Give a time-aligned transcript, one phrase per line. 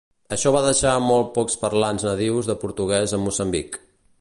[0.35, 3.79] Això va deixar molt pocs parlants nadius de portuguès a Moçambic.